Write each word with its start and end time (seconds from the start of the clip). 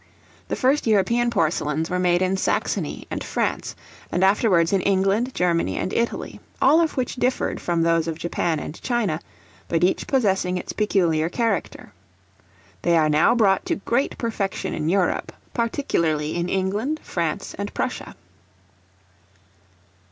The 0.47 0.55
first 0.55 0.87
European 0.87 1.29
porcelains 1.29 1.87
were 1.87 1.99
made 1.99 2.23
in 2.23 2.35
Saxony 2.35 3.05
and 3.11 3.23
France, 3.23 3.75
and 4.11 4.23
afterwards 4.23 4.73
in 4.73 4.81
England, 4.81 5.31
Germany, 5.35 5.77
and 5.77 5.93
Italy, 5.93 6.39
all 6.59 6.81
of 6.81 6.97
which 6.97 7.17
differed 7.17 7.61
from 7.61 7.83
those 7.83 8.07
of 8.07 8.17
Japan 8.17 8.59
and 8.59 8.81
China, 8.81 9.19
but 9.67 9.83
each 9.83 10.07
possessing 10.07 10.57
its 10.57 10.73
peculiar 10.73 11.29
character. 11.29 11.93
They 12.81 12.97
are 12.97 13.09
now 13.09 13.35
brought 13.35 13.63
to 13.67 13.75
great 13.75 14.17
perfection 14.17 14.73
in 14.73 14.89
Europe, 14.89 15.33
particularly 15.53 16.35
in 16.35 16.49
England, 16.49 16.99
France 17.03 17.53
and 17.59 17.71
Prussia. 17.71 18.15